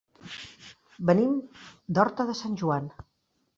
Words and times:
Venim 1.09 1.37
de 1.99 2.03
Horta 2.07 2.29
de 2.33 2.37
Sant 2.43 2.59
Joan. 2.65 2.91